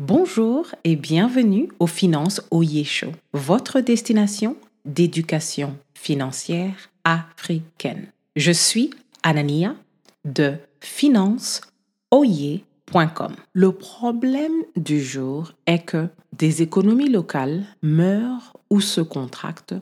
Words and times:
Bonjour 0.00 0.66
et 0.82 0.96
bienvenue 0.96 1.68
au 1.78 1.86
Finance 1.86 2.42
Oye 2.50 2.82
Show, 2.82 3.12
votre 3.32 3.78
destination 3.78 4.56
d'éducation 4.84 5.76
financière 5.94 6.90
africaine. 7.04 8.08
Je 8.34 8.50
suis 8.50 8.90
Anania 9.22 9.76
de 10.24 10.56
financeoye.com. 10.80 13.36
Le 13.52 13.70
problème 13.70 14.64
du 14.74 15.00
jour 15.00 15.52
est 15.66 15.84
que 15.84 16.08
des 16.32 16.60
économies 16.60 17.08
locales 17.08 17.62
meurent 17.80 18.56
ou 18.70 18.80
se 18.80 19.00
contractent 19.00 19.76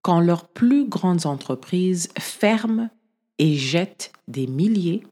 quand 0.00 0.20
leurs 0.20 0.48
plus 0.48 0.88
grandes 0.88 1.26
entreprises 1.26 2.08
ferment 2.18 2.88
et 3.38 3.56
jettent 3.56 4.10
des 4.26 4.46
milliers 4.46 5.02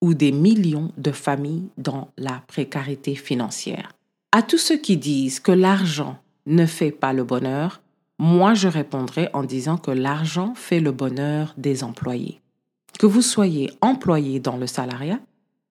ou 0.00 0.14
des 0.14 0.32
millions 0.32 0.92
de 0.96 1.12
familles 1.12 1.68
dans 1.76 2.08
la 2.16 2.42
précarité 2.46 3.14
financière. 3.14 3.92
À 4.32 4.42
tous 4.42 4.58
ceux 4.58 4.78
qui 4.78 4.96
disent 4.96 5.40
que 5.40 5.52
l'argent 5.52 6.18
ne 6.46 6.66
fait 6.66 6.92
pas 6.92 7.12
le 7.12 7.24
bonheur, 7.24 7.80
moi 8.18 8.54
je 8.54 8.68
répondrai 8.68 9.28
en 9.32 9.42
disant 9.42 9.76
que 9.76 9.90
l'argent 9.90 10.54
fait 10.54 10.80
le 10.80 10.92
bonheur 10.92 11.54
des 11.56 11.84
employés. 11.84 12.40
Que 12.98 13.06
vous 13.06 13.22
soyez 13.22 13.70
employé 13.80 14.40
dans 14.40 14.56
le 14.56 14.66
salariat 14.66 15.20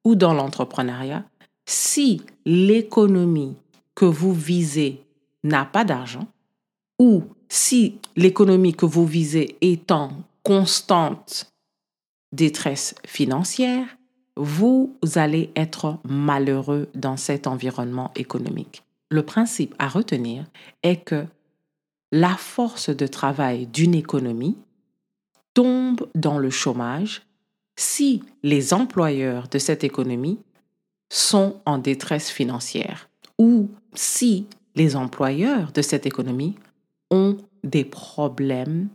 ou 0.03 0.15
dans 0.15 0.33
l'entrepreneuriat, 0.33 1.23
si 1.65 2.21
l'économie 2.45 3.55
que 3.95 4.05
vous 4.05 4.33
visez 4.33 5.03
n'a 5.43 5.65
pas 5.65 5.85
d'argent, 5.85 6.27
ou 6.97 7.23
si 7.47 7.99
l'économie 8.15 8.73
que 8.73 8.85
vous 8.85 9.05
visez 9.05 9.57
est 9.61 9.91
en 9.91 10.11
constante 10.43 11.51
détresse 12.31 12.95
financière, 13.05 13.85
vous 14.39 14.95
allez 15.15 15.51
être 15.57 15.97
malheureux 16.05 16.87
dans 16.95 17.17
cet 17.17 17.45
environnement 17.45 18.11
économique. 18.15 18.83
Le 19.09 19.21
principe 19.21 19.75
à 19.79 19.89
retenir 19.89 20.45
est 20.81 21.03
que 21.03 21.25
la 22.13 22.35
force 22.35 22.89
de 22.89 23.05
travail 23.05 23.67
d'une 23.67 23.93
économie 23.93 24.57
tombe 25.53 26.07
dans 26.15 26.37
le 26.37 26.49
chômage 26.49 27.23
si 27.75 28.23
les 28.41 28.73
employeurs 28.73 29.49
de 29.49 29.59
cette 29.59 29.83
économie 29.83 30.39
sont 31.09 31.59
en 31.65 31.77
détresse 31.77 32.29
financière 32.29 33.09
ou 33.37 33.69
si 33.93 34.47
les 34.75 34.95
employeurs 34.95 35.73
de 35.73 35.81
cette 35.81 36.05
économie 36.05 36.55
ont 37.11 37.35
des 37.65 37.83
problèmes 37.83 38.87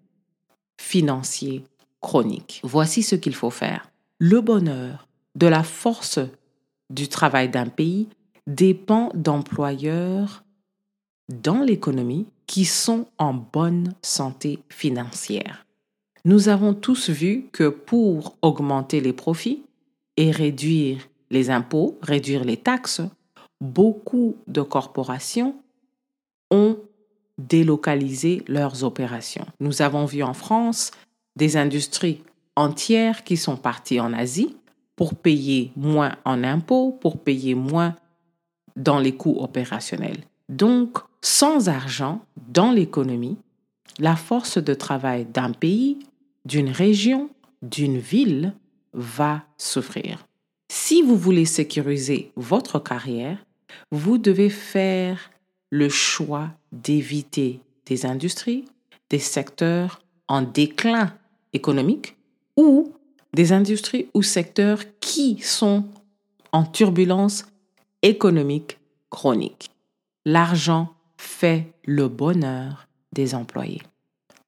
financiers 0.80 1.64
chroniques. 2.00 2.60
Voici 2.64 3.02
ce 3.02 3.14
qu'il 3.14 3.34
faut 3.34 3.50
faire. 3.50 3.90
Le 4.18 4.40
bonheur 4.40 5.06
de 5.34 5.46
la 5.46 5.62
force 5.62 6.20
du 6.90 7.08
travail 7.08 7.48
d'un 7.48 7.66
pays 7.66 8.08
dépend 8.46 9.10
d'employeurs 9.14 10.44
dans 11.28 11.60
l'économie 11.60 12.26
qui 12.46 12.64
sont 12.64 13.06
en 13.18 13.32
bonne 13.32 13.94
santé 14.02 14.58
financière. 14.68 15.66
Nous 16.24 16.48
avons 16.48 16.74
tous 16.74 17.10
vu 17.10 17.46
que 17.52 17.68
pour 17.68 18.36
augmenter 18.42 19.00
les 19.00 19.12
profits 19.12 19.62
et 20.16 20.30
réduire 20.30 21.08
les 21.30 21.50
impôts, 21.50 21.98
réduire 22.02 22.44
les 22.44 22.56
taxes, 22.56 23.02
beaucoup 23.60 24.36
de 24.46 24.62
corporations 24.62 25.56
ont 26.50 26.78
délocalisé 27.38 28.42
leurs 28.46 28.84
opérations. 28.84 29.46
Nous 29.60 29.82
avons 29.82 30.04
vu 30.04 30.22
en 30.22 30.34
France 30.34 30.92
des 31.36 31.56
industries 31.56 32.22
entières 32.56 33.24
qui 33.24 33.36
sont 33.36 33.56
parties 33.56 34.00
en 34.00 34.12
Asie 34.12 34.56
pour 34.96 35.14
payer 35.14 35.72
moins 35.76 36.16
en 36.24 36.44
impôts, 36.44 36.92
pour 36.92 37.18
payer 37.18 37.54
moins 37.54 37.96
dans 38.76 38.98
les 38.98 39.14
coûts 39.14 39.36
opérationnels. 39.38 40.24
Donc, 40.48 40.98
sans 41.22 41.68
argent 41.68 42.24
dans 42.48 42.70
l'économie, 42.70 43.38
la 43.98 44.16
force 44.16 44.58
de 44.58 44.74
travail 44.74 45.24
d'un 45.24 45.52
pays, 45.52 45.98
d'une 46.44 46.70
région, 46.70 47.30
d'une 47.62 47.98
ville 47.98 48.54
va 48.92 49.44
souffrir. 49.56 50.26
Si 50.70 51.02
vous 51.02 51.16
voulez 51.16 51.44
sécuriser 51.44 52.32
votre 52.36 52.78
carrière, 52.78 53.44
vous 53.90 54.18
devez 54.18 54.50
faire 54.50 55.30
le 55.70 55.88
choix 55.88 56.50
d'éviter 56.72 57.60
des 57.86 58.06
industries, 58.06 58.64
des 59.10 59.18
secteurs 59.18 60.02
en 60.28 60.42
déclin 60.42 61.12
économique 61.52 62.16
ou 62.56 62.92
des 63.34 63.52
industries 63.52 64.08
ou 64.14 64.22
secteurs 64.22 64.80
qui 65.00 65.38
sont 65.40 65.84
en 66.52 66.64
turbulence 66.64 67.46
économique 68.02 68.78
chronique. 69.10 69.70
L'argent 70.24 70.94
fait 71.16 71.72
le 71.84 72.08
bonheur 72.08 72.86
des 73.12 73.34
employés. 73.34 73.82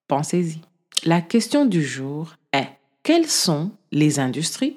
Pensez-y. 0.09 0.61
La 1.05 1.21
question 1.21 1.67
du 1.67 1.83
jour 1.83 2.37
est, 2.53 2.69
quelles 3.03 3.29
sont 3.29 3.71
les 3.93 4.19
industries 4.19 4.77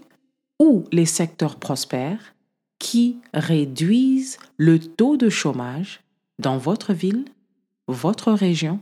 ou 0.60 0.86
les 0.92 1.06
secteurs 1.06 1.56
prospères 1.56 2.34
qui 2.80 3.18
réduisent 3.34 4.38
le 4.58 4.80
taux 4.80 5.18
de 5.18 5.30
chômage 5.30 6.02
dans 6.40 6.58
votre 6.58 6.94
ville, 6.94 7.26
votre 7.88 8.32
région 8.32 8.80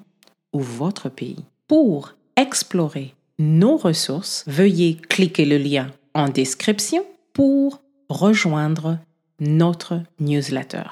ou 0.54 0.60
votre 0.60 1.10
pays 1.10 1.44
Pour 1.68 2.14
explorer 2.36 3.14
nos 3.40 3.78
ressources, 3.78 4.44
veuillez 4.48 4.96
cliquer 4.96 5.46
le 5.46 5.58
lien 5.58 5.92
en 6.14 6.30
description 6.30 7.04
pour 7.34 7.82
rejoindre 8.10 9.00
notre 9.40 10.02
newsletter. 10.20 10.84